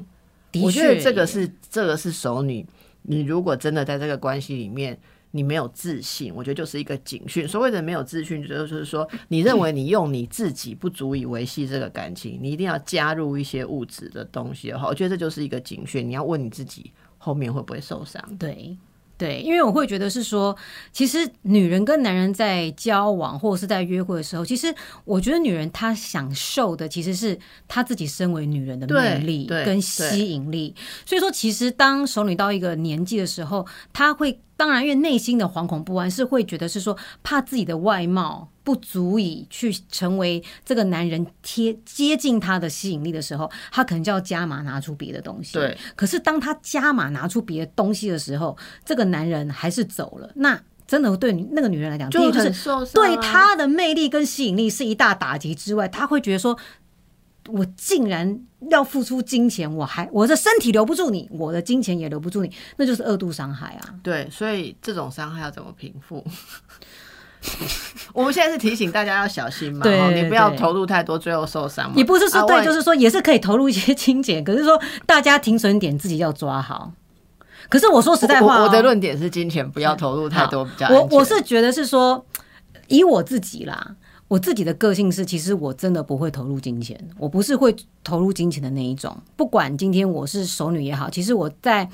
[0.63, 2.65] 我觉得这个是这个是熟女。
[3.03, 4.97] 你如果真的在这个关系里面，
[5.33, 7.49] 你没有自信，我觉得就是一个警讯。
[7.49, 16.09] 所谓的没有自信，就是说你认为你用你自己不足以维系这个感情，你一定要加入一些物质的东西的话，我觉得这就是一个警讯。
[16.09, 18.23] 你要问你自己，后面会不会受伤？
[18.39, 18.77] 对。
[19.25, 20.55] 对，因为我会觉得是说，
[20.93, 30.75] 其实女人跟男人在交往或者是在约会的时候，其实我觉得女人她享受的其实是她自己身为女人的魅力跟吸引力。
[31.07, 34.39] 所以说，其实当熟女到一个年纪的时候，她会。
[34.57, 45.55] 当然，因为内心的惶恐不安是会觉得是说怕自己的外貌不足以去成为这个男人贴接近他的吸引力的时候，他可能就要加码拿出别的东西。
[45.55, 45.77] 对。
[45.97, 50.31] 可是当他加码拿出别的东西的时候，这个男人还是走了。
[50.37, 52.53] 那真的对那个女人来讲，就是
[52.93, 56.59] 对他的魅力跟吸引力是一大打击之外，他会觉得说。
[57.49, 58.39] 我竟然
[58.71, 63.95] 要付出金钱，我还我的身体留不住你，我的金钱也留不住你，那就是二度伤害啊！
[64.03, 66.25] 对，所以这种伤害要怎么平复？
[68.15, 71.93] 我们现在是提醒大家要小心嘛，对，你不要投入太多，最后受伤。
[71.95, 76.91] 也不是说对，就是说也是可以投入一些金钱，可是说大家停损点自己要抓好。
[77.69, 80.89] 可是我说实在话，我的论点是金钱不要投入太多比较。
[80.89, 82.25] 我我是觉得是说
[82.89, 83.95] 以我自己啦。
[84.27, 89.17] 我自己的个性是，其实我真的不会投入金钱，我不是会投入金钱的那一种。
[89.37, 91.89] 不管今天我是熟女也好，其实我在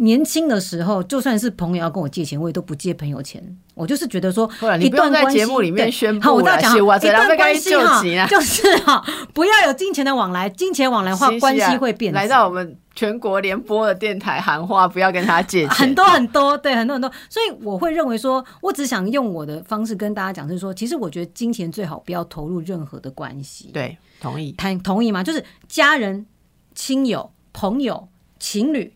[0.00, 3.42] 年轻的时候，就算是朋友要跟我借钱，我也都不借朋友钱。
[3.74, 4.48] 我就是觉得说，
[4.80, 12.12] 一段在节目里面宣布，我在讲一段关系哈，就是哈，不要有金钱的往来， 金钱往来的话， 关系会变。
[12.12, 17.10] 来到我们全国联播的电台喊话，不要跟他借钱，很多很多，对，很多很多。
[17.28, 23.70] 所以我会认为说，我只想用我的方式跟大家讲，就是说，其实我觉得金钱最好不要投入任何的关系。
[23.72, 25.22] 对，同意，同同意吗？
[25.22, 26.26] 就是家人、
[26.74, 28.08] 亲友、朋友、
[28.38, 28.92] 情侣。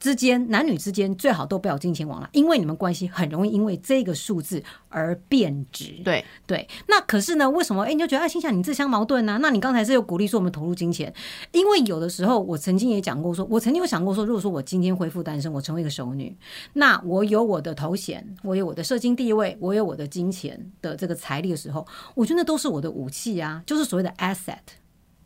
[0.00, 6.00] 之间男女之间最好都不要金钱往来，因为你们关系很容易因为这个数字而变质。
[6.04, 7.48] 对对，那可是呢？
[7.50, 7.82] 为什么？
[7.84, 9.38] 哎，你就觉得哎，心想你自相矛盾呢？
[9.40, 11.12] 那你刚才是有鼓励说我们投入金钱，
[11.52, 16.36] 因为有的时候我曾经也讲过，说我曾经有想过说，如果说我今天恢复单身，我成为一个熟女，
[16.74, 24.56] 那我有我的头衔，我有我的社经地位，我有我的金钱的这个财力的时候，我觉得那都是我的武器啊，就是所谓的 asset。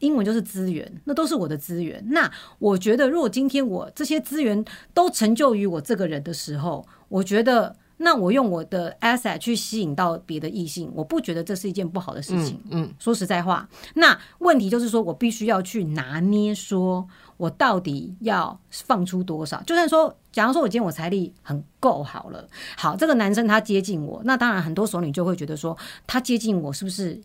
[0.02, 2.04] 英文就是资源，那都是我的资源。
[2.10, 12.60] 那我觉得，如果今天我这些资源都成就于我这个人的时候，我觉得，那我用我的 asset 去吸引到别的异性，我不觉得这是一件不好的事情。
[12.70, 19.62] 嗯，说实在话，那问题就是说我必须要去拿捏，说我到底要放出多少。
[19.62, 27.20] 就算说，假如说我今天我财力很够好了，好，这个男生他接近我，那当然很多熟女就会觉得说，他接近我是不是？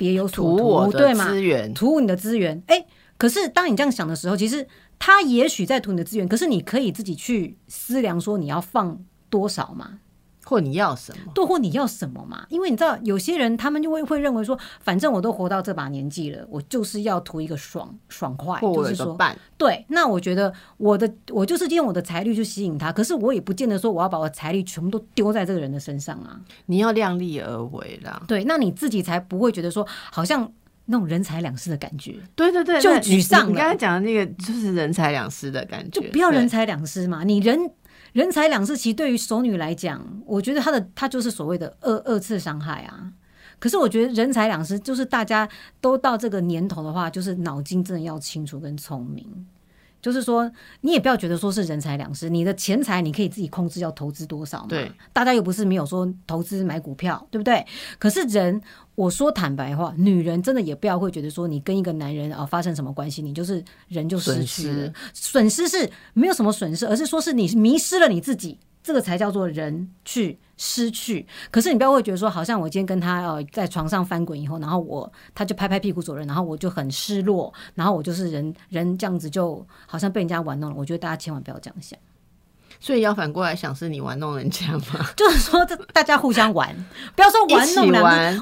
[0.00, 1.26] 别有所图，对吗？
[1.74, 2.82] 图你的资源，哎，
[3.18, 4.66] 可是当你这样想的时候，其实
[4.98, 9.98] 他也许在图你的资源，可是你可以自己去思量，说你要放多少嘛。
[10.50, 11.30] 或你要什么？
[11.32, 12.44] 对，或你要什么嘛？
[12.48, 19.16] 因为你知道，有些人他们就会会认为说，反正我都活到这把年纪了，我就是要图一个爽爽快，就是说，
[19.56, 19.86] 对。
[19.86, 26.40] 那我觉得我的我就是用我的财力去吸引他，可是我也不见得说我要把我财力全部都丢在这个人的身上啊。
[26.66, 28.20] 你要量力而为啦。
[28.26, 30.50] 对，那你自己才不会觉得说，好像
[30.86, 32.16] 那种人财两失的感觉。
[32.34, 33.48] 对对对，就沮丧。
[33.48, 37.22] 你刚才讲的那个就是人财两失的感觉，就不要人财两失嘛。
[37.22, 37.70] 你人。
[38.12, 43.12] 人财两失，其实对于熟女来讲，我觉得她的她就是所谓的二二次伤害啊。
[43.58, 45.48] 可是我觉得人财两失，就是大家
[45.80, 49.46] 都到这个年头的话，就是脑筋真的要清楚跟聪明。
[50.00, 54.68] 就是说，你也不要觉得说是人财两失，你的钱财你可以自己控制要投资多少嘛。
[54.68, 57.64] 对，大家又不是没有说投资买股票，对不对？
[57.98, 58.60] 可是人，
[58.94, 64.92] 我说坦白话，女人真的也不要会觉得说你跟一个男人啊发生什么关系，你就是人就失去了。
[65.12, 68.58] 损失是没有什么损失，而是说是你迷失了你自己。
[68.82, 71.26] 这个才叫做人去失去。
[71.50, 80.76] 可是你不要会觉得说，好像我今天跟他呃在床上翻滚以后，然后我他就拍拍屁股走人，然后我就很失落，然后我就是人人这样子就好像被人家玩弄了。
[80.76, 81.98] 我觉得大家千万不要这样想。
[82.80, 85.06] 所以要反过来想，是你玩弄人家吗？
[85.14, 86.74] 就是说，这大家互相玩，
[87.14, 87.86] 不要说玩弄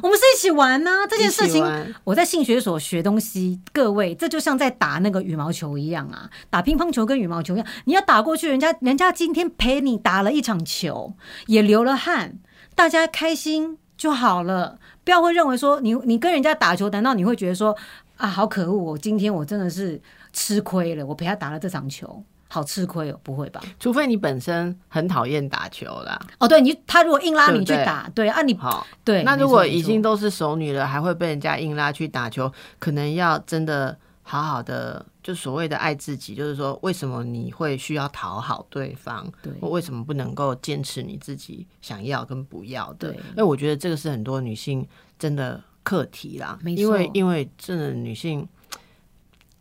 [0.00, 11.14] 我们是一起玩呢、这件事情，情我在性学所学东西，各位，这就像在打那个羽毛球一样啊，打乒乓球跟羽毛球一样，你要打过去，人家人家今天陪你打了一场球，
[11.46, 12.38] 也流了汗，
[12.76, 17.76] 大家开心就好了，不要会认为说你你跟人家打球，难道你会觉得说
[18.16, 20.00] 啊，好可恶，我今天我真的是
[20.32, 22.22] 吃亏了，我陪他打了这场球。
[22.48, 23.62] 好吃亏哦，不会吧？
[23.78, 26.18] 除非你本身很讨厌打球啦。
[26.38, 39.30] 哦，对你，他如果硬拉你去打，对啊，你好，对，那如果已经都是熟女了，还会被人家硬拉去打球，可能要真的好好的，就所谓的爱自己，就是说，为什么你会需要讨好对方？
[39.42, 43.12] 对或为什么不能够坚持你自己想要跟不要的？
[43.12, 44.86] 对因为我觉得这个是很多女性
[45.18, 46.58] 真的课题啦。
[46.62, 48.48] 没错因为因为真的女性。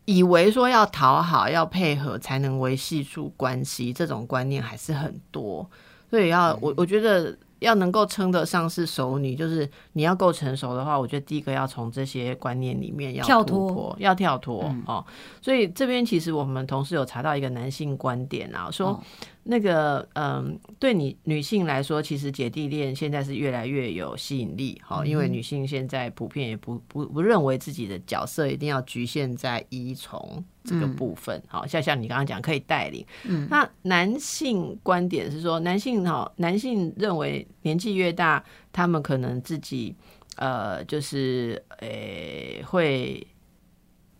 [0.07, 5.69] 以为说要讨好、要配合才能维系住关系，这种观念还是很多。
[6.09, 15.05] 所以要我我觉得要能够称得上是熟女，就是你要够成熟的话，我觉得第一个要从这些观念里面要跳脱，要跳脱、哦。
[15.41, 19.03] 所以这边其实我们同事有查到一个男性观点啊，说哦
[19.49, 39.95] 那个嗯，对你女性来说，其实姐弟恋现在是越来越有吸引力哈、因为女性现在普遍也不不不认为自己的角色一定要局限在依从这个部分，好、像像你刚刚讲可以带领，嗯，那男性观点是说，男性哈，男性认为年纪越大，他们可能自己
[40.35, 43.25] 呃，就是呃会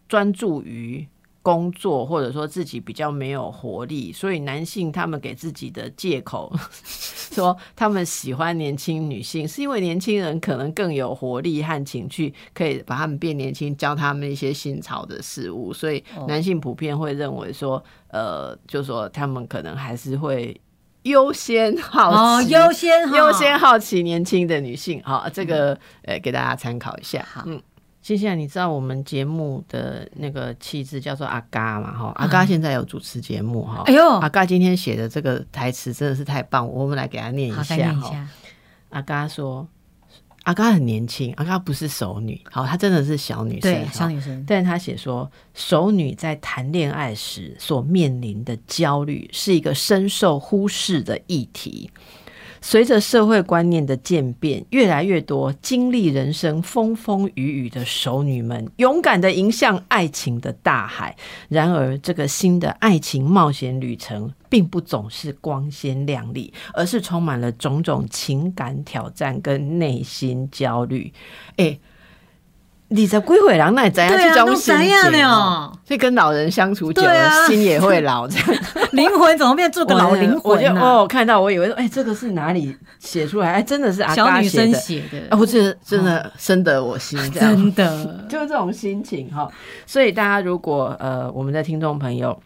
[0.07, 1.05] 专注于
[1.47, 6.51] 工作， 或者说自己比较没有活力，所以男性他们给自己的借口
[7.31, 20.59] 说他们喜欢年轻女性，是因为年轻人可能更有活力和情趣，可以把他们变年轻，教他们一些新潮的事物，所以哦男性普遍会认为说，呃，就说他们可能还是会。
[21.03, 27.25] 优先好哦，奇，优先优先好奇年轻的女性，好，这个呃给大家参考一下。
[27.31, 27.61] 好嗯，
[28.07, 31.91] 接下来你知道我们节目的那个气质叫做阿嘎嘛？
[31.91, 33.83] 哈，阿嘎现在有主持节目哈。
[33.85, 37.65] 哎呦阿嘎今天写的这个台词真的是太棒，我们来给他念，一下哈。
[37.65, 38.29] 再念一下。
[38.91, 39.67] 阿嘎说，
[40.43, 51.91] 阿嘎很年轻，阿嘎不是熟女，好，她真的是小女生，对，小女生，但是她写说，熟女在谈恋爱时所面临的焦虑是一个深受忽视的议题。
[52.61, 61.15] 随着社会观念的渐变，越来越多经历人生风风雨雨的熟女们，勇敢的迎向爱情的大海。
[61.49, 71.11] 然而，这个新的爱情冒险旅程，并不总是光鲜亮丽，而是充满了种种情感挑战跟内心焦虑。
[71.57, 71.79] 诶，
[72.89, 75.71] 二十几岁人那也怎样对啊，都这种心怎样情哦？
[75.85, 78.27] 所以跟老人相处久了，啊心也会老。
[78.27, 78.61] 这样
[78.93, 80.81] 灵魂怎么变做个老灵我就魂呢？
[80.81, 83.53] 哦，看到我以为说，哎、这个是哪里写出来？
[83.53, 85.07] 哎，真的是阿小女生嘎写的。
[85.11, 88.05] 写的，啊，不是，真的深得我心， 这样真的。
[88.29, 89.49] 就是这种心情哈。
[89.85, 92.39] 所以大家如果呃，我们的听众朋友。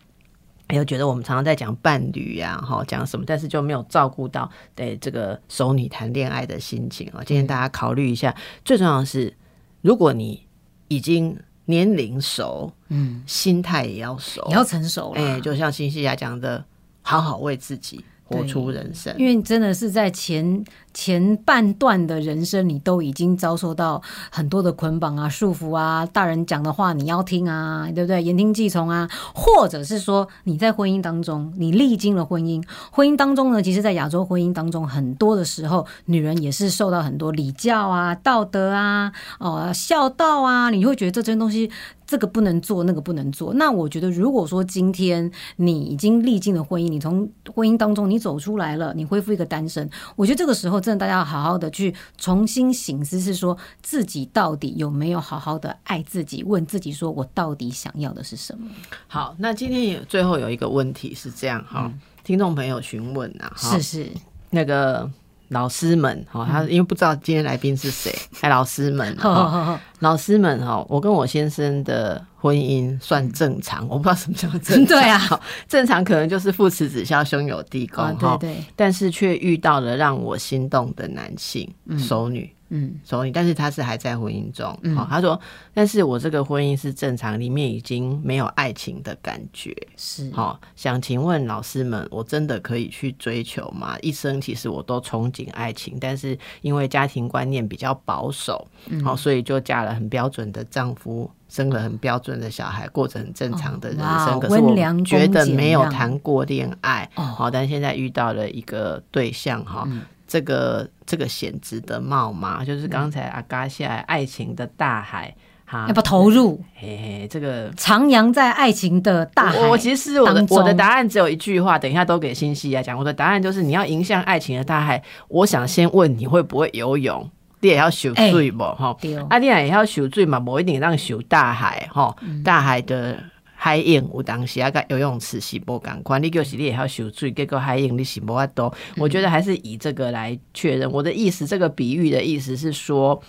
[0.73, 7.19] 有觉得我们常常在讲伴侣呀、哈，讲什么，但是就没有照顾到对这个熟女谈恋爱的心情啊。
[7.25, 9.34] 今天大家考虑一下，最重要的是，
[9.82, 10.44] 如果你
[10.88, 15.22] 已经年龄熟，嗯，心态也要熟，也要成熟了。
[15.22, 16.63] 哎、就像新西亚讲的，
[17.02, 19.15] 好好为自己活出人生。
[19.17, 28.21] 因为真的是在前前半段的人生，你都已经遭受到很多的捆绑啊、束缚啊，大人讲的话你要听啊，对不对？
[28.21, 41.69] 言听计从啊，或者是说你在婚姻当中，你历经了婚姻，婚姻当中呢，其实，在亚洲婚姻当中，很多的时候，女人也是受到很多礼教啊、道德啊、哦、孝道啊，你会觉得这些东西。
[42.08, 43.54] 这个不能做，那个不能做。
[43.54, 58.70] 那我觉得，如果说今天你已经历经了婚姻，你从婚姻当中你走出来了，你恢复一个单身，我觉得这个时候真的大家要好好的去重新醒思，是说自己到底有没有好好的爱自己，问自己说我到底想要的是什么？
[59.08, 61.91] 好，那今天也最后有一个问题是这样哈，
[62.24, 64.10] 听众朋友询问啊，哈是是，
[64.50, 65.10] 那个
[65.52, 69.16] 老师们哈，他因为不知道今天来宾是谁，哎，老师们
[70.00, 82.50] 老师们哈，我跟我先生的婚姻算正常，我不知道什么叫正常， 对啊，正常可能就是父慈子孝，兄友弟恭啊，哈对，对，但是却遇到了让我心动的男性，熟女。
[82.71, 84.65] 嗯所以，但是他是还在婚姻中。
[84.95, 85.39] 好、他说，
[85.73, 89.76] 但是我这个婚姻是正常，里面已经没有爱情的感觉。
[89.97, 93.97] 是，好、想请问老师们，我真的可以去追求吗？
[94.01, 98.65] 一生其实我都憧憬爱情，但是因为家庭观念比较保守，
[99.03, 104.39] 好、所以就嫁了很标准的丈夫，生了很标准的小孩，过着很正常的人哇生。
[104.39, 109.86] 可是我觉得没有谈过恋爱，哦好、但现在遇到了一个对象，哈、
[110.32, 112.63] 这个这个显值得冒吗？
[112.63, 116.57] 就是刚才阿嘎下来爱情的大海，哈要不要投入？
[116.73, 119.59] 嘿嘿，这个徜徉在爱情的大海。
[119.59, 122.97] 我我其实我的我的答案只有一句话，等一下都给新西来讲。
[122.97, 127.29] 我的答案就是你要迎向爱情的大海，我想先问你会不会游泳。
[127.59, 128.95] 你也要受水不哈？
[129.29, 132.15] 啊，你也要受水嘛，不一定让受大海哈。
[132.21, 133.21] 嗯大海的
[133.64, 138.74] 海泳有当时啊，个游泳池是无共款，你就是你也要受水，结果海泳你是无法多。
[138.97, 140.91] 我觉得还是以这个来确认。
[140.91, 143.22] 我的意思，这个比喻的意思是说，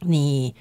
[0.00, 0.54] 你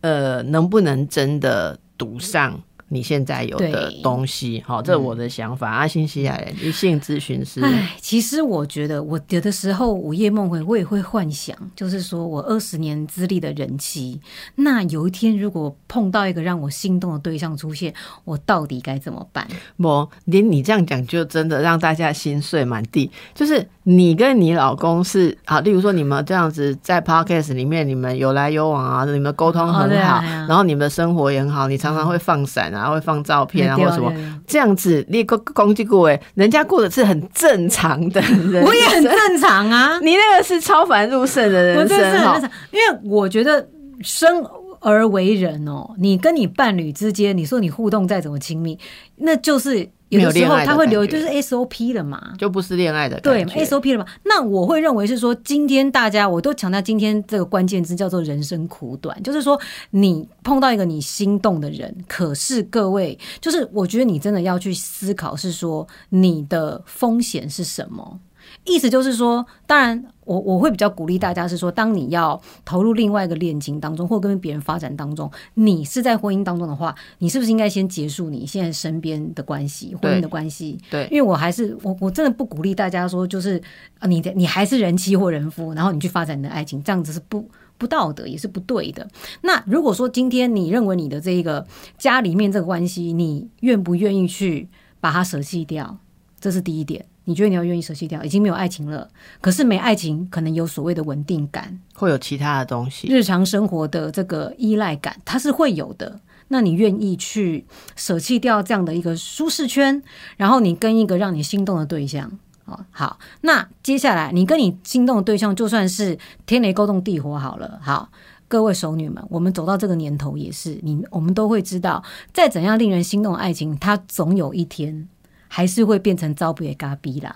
[0.00, 2.60] 呃能不能真的读上
[2.92, 4.62] 你现在有的东西？
[4.66, 5.70] 好，这是我的想法。
[5.70, 14.20] 阿新西亚人一性咨询师，哎，其实我觉得，我有的时候午夜梦回，我也会幻想，就是说我二十年资历的人妻，
[14.56, 19.46] 那有一天如果碰到一个让我心动的对象出现，我到底该怎么办？
[19.76, 23.10] 不，连你这样讲，就真的让大家心碎满地。
[23.32, 34.12] 就是你跟你老公是啊，例如说你们这样子在 podcast 里面，你们有来有往啊，你们沟通哦很好，然后你们的生活也很好，你常常会放闪啊，会放照片啊，对或什么
[34.46, 42.42] 这样子，你攻攻击过哎，人家过的是很正常的人， 我也很正常啊， 你那个是超凡入圣的人生哈真的是很正。
[42.42, 43.66] 常，因为我觉得
[44.02, 44.42] 生
[44.80, 48.78] 而为人哦，你跟你伴侣之间，你说你互动再怎么亲密，
[49.16, 52.32] 那就是有的时候他会留，就是 SOP 了嘛。
[52.38, 54.06] 就不是恋爱的对 SOP 了嘛？
[54.24, 59.60] 那我会认为是说，今天大家我都强调，今天这个关键字叫做人生苦短，就是说
[59.90, 68.18] 你碰到一个你心动的人，可是各位，就是我觉得你真的要去思考，是说你的风险是什么。
[68.64, 80.78] 意思就是说，当然我我会比较鼓励大家是说，当你要投入另外一个恋情当中，或跟别人发展当中，你是在婚姻当中的话，你是不是应该先结束你现在身边的关系，婚姻的关系？
[80.88, 83.60] 对因为我还是我我真的不鼓励大家说，就是
[83.98, 87.44] 啊，你的你还是人妻或人夫，然后你去发展你的爱情，这样子是不
[87.76, 89.08] 不道德，也是不对的。
[89.40, 91.66] 那如果说今天你认为你的这一个
[91.98, 94.68] 家里面这个关系，你愿不愿意去
[95.00, 95.98] 把它舍弃掉？
[96.38, 97.04] 这是第一点。
[97.24, 99.08] 你觉得你要愿意舍弃掉，已经没有爱情了，
[99.40, 103.08] 可是没爱情，可能有所谓的稳定感，会有其他的东西。
[103.08, 106.20] 日常生活的这个依赖感，它是会有的。
[106.48, 107.64] 那你愿意去
[107.94, 110.02] 舍弃掉这样的一个舒适圈，
[110.36, 112.28] 然后你跟一个让你心动的对象，
[112.64, 118.10] 哦，好，那接下来你跟你心动的对象，就算是天雷勾动地火好了，好，
[118.48, 122.02] 各位熟女们，我们走到这个年头也是，你我们都会知道，
[122.34, 125.08] 再怎样令人心动的爱情，它总有一天
[125.50, 127.34] 还是会变成糟比咖逼啦。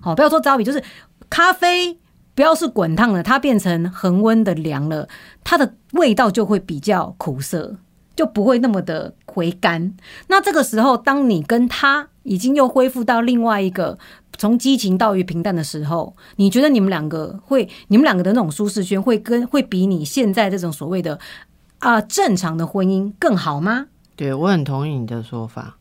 [0.00, 0.82] 好，不要说糟比，就是
[1.28, 1.98] 咖啡。
[2.32, 5.06] 不要是滚烫的，它变成恒温的凉了，
[5.44, 7.76] 它的味道就会比较苦涩，
[8.16, 9.94] 就不会那么的回甘。
[10.28, 13.98] 那这个时候，当你跟他已经又恢复到另外一个
[14.38, 21.18] 从激情到于平淡的时候，你觉得你们两个会，你们两个的那种舒适圈会跟会比你现在这种所谓的
[21.80, 23.88] 啊、正常的婚姻更好吗？
[24.16, 25.76] 对我很同意你的说法。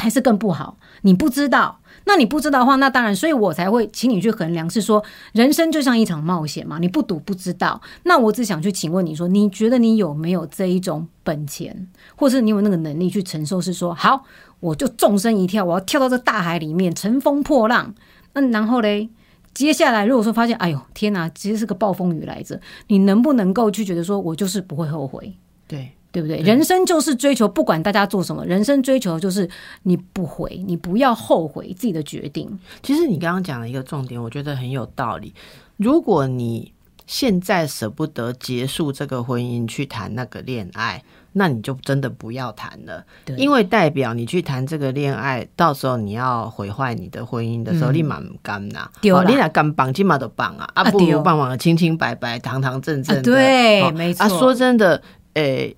[0.00, 0.78] 还是更不好？
[1.02, 7.80] 你不知道，那你不知道的话，那当然，所以我才会请你去衡量，是说人生就像一场冒险嘛，你不赌不知道。
[8.04, 11.86] 那我只想去请问你说，你觉得你有没有这一种本钱，
[12.16, 13.60] 或是你有那个能力去承受？
[13.60, 14.24] 是说，好，
[14.60, 17.94] 我就纵身一跳，我要跳到这大海里面，乘风破浪。
[18.32, 19.10] 那然后嘞？
[19.52, 25.36] 接下来，如果说发现，哎呦天哪，其实是个暴风雨来着，你能不能够去觉得说，我就是不会后悔？
[25.66, 26.38] 对，对不对？
[26.38, 29.48] 人生就是追求，不管大家做什么，人生追求就是
[29.84, 32.58] 你不悔，你不要后悔自己的决定。
[32.82, 35.32] 其实你刚刚讲的一个重点，我觉得很有道理。
[35.76, 36.72] 如果你
[37.06, 41.02] 现在舍不得结束这个婚姻去谈那个恋爱，
[41.32, 43.04] 那你就真的不要谈了，
[43.36, 47.94] 因为代表你去谈这个恋爱，到时候你要毁坏你的婚姻的时候，嗯。
[47.94, 53.20] 立马唔甘呐，你俩敢绑，起码都绑啊，啊，不如绑绑的清清白白、堂堂正正的。
[53.20, 53.92] 啊对哦。
[53.92, 54.24] 没错。
[54.24, 55.00] 啊，说真的，
[55.34, 55.76] 诶、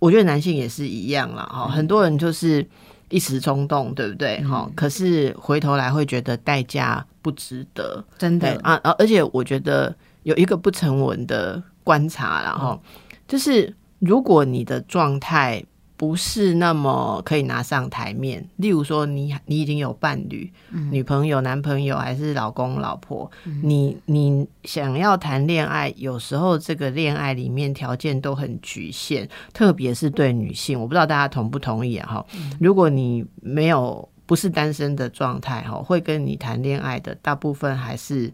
[0.00, 1.60] 我觉得男性也是一样啦，嗯。
[1.60, 2.66] 哈、很多人就是
[3.08, 4.42] 一时冲动，对不对？
[4.44, 12.80] 哈、可是回头来会觉得代价不值得，真的，啊，啊而且我觉得有一个不成文的观察啦，哈、
[13.28, 15.64] 就是如果你的状态
[15.96, 18.46] 不是那么可以拿上台面。
[18.56, 20.52] 例如说你，你已经有伴侣、
[20.90, 23.30] 女朋友、男朋友，还是老公、老婆，
[23.62, 32.06] 你你想要谈恋爱，有时候这个恋爱里面条件都很局限，特别是对女性，我不知道大家同不同意啊？
[32.06, 32.26] 哈，
[32.60, 38.30] 如果你没有不是单身的状态，哈，会跟你谈恋爱的大部分还是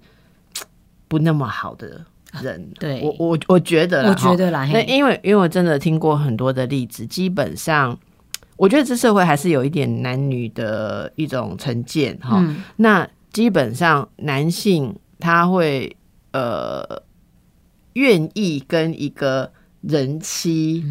[1.06, 2.04] 不那么好的。
[2.40, 7.98] 人， 对我我我觉得，我觉得啦，那因为因为我真的听过很多的例子，基本上
[8.56, 12.44] 我觉得这社会还是有一点男女的一种成见哈。
[12.76, 15.94] 那基本上男性他会
[16.32, 16.84] 呃
[17.94, 20.84] 愿意跟一个人妻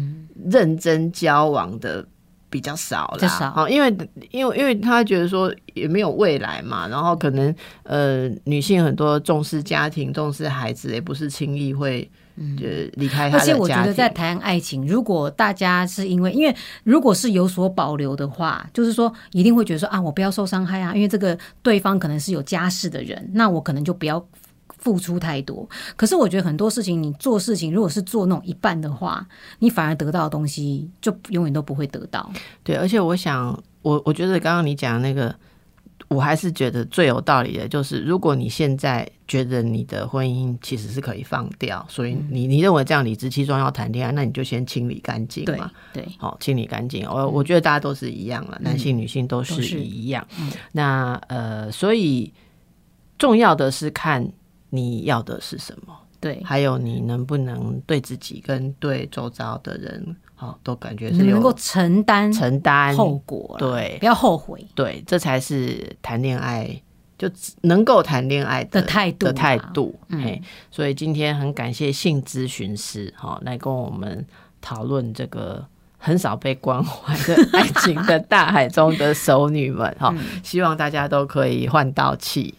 [0.44, 2.06] 认真交往的。
[2.52, 3.88] 比较少啦，好，因为
[4.30, 7.52] 因为因为他觉得说也没有未来嘛，然后可能
[7.84, 12.02] 呃女性很多重视家庭，重视孩子，也不是轻易会
[12.58, 24.22] 就离开他的而且我觉得在谈爱情，如果大家是因为因为如果是有所保留的话，就是说一定会觉得说啊，我不要受伤害啊，因为这个对方可能是有家室的人，那我可能就不要。
[24.82, 29.24] 付出太多，可是我觉得很多事情，你做事情如果是做那种一半的话，
[29.60, 32.28] 你反而得到的东西就永远都不会得到。
[32.64, 35.32] 对，而且我想，我我觉得刚刚你讲的那个，
[36.08, 45.70] 我还是觉得最有道理的，就是如果你现在觉得你的婚姻其实是可以放掉，所以你你认为这样理直气壮要谈恋爱，那你就先清理干净嘛。
[45.92, 47.08] 对，好，清理干净。
[47.08, 50.26] 我我觉得大家都是一样了，男性女性都是一样。
[50.72, 52.32] 那呃，所以
[53.16, 54.28] 重要的是看。
[54.74, 55.94] 你要的是什么？
[56.18, 66.80] 对，还有你能不能对自己跟对周遭的人，好都感觉是能够承担承担后果，对，不要后悔，对，这才是谈恋爱
[67.18, 67.28] 就
[67.60, 69.94] 能够谈恋爱的态度的态度。
[70.08, 74.24] 嘿，所以今天很感谢性咨询师哈来跟我们
[74.60, 75.66] 讨论这个。
[76.04, 82.52] 很少被关怀的爱情的大海中的熟女们哈，希望大家都可以换到气，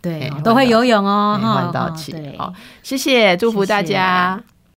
[0.00, 4.40] 对，都会游泳哦，换到气，好，谢谢，祝福大家。